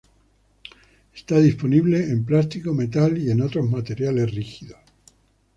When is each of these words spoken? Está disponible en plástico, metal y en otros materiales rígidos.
Está 1.13 1.37
disponible 1.37 2.03
en 2.09 2.25
plástico, 2.25 2.73
metal 2.73 3.15
y 3.19 3.29
en 3.29 3.39
otros 3.39 3.69
materiales 3.69 4.33
rígidos. 4.33 4.79